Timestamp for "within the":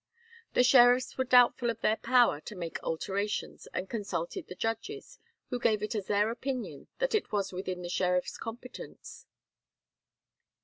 7.53-7.87